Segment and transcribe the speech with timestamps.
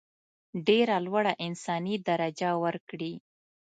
[0.67, 3.13] ډېره لوړه انساني درجه ورکړي.